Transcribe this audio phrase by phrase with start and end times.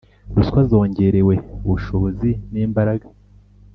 [0.35, 3.05] Ruswa zongererwe ubushobozi n imbaraga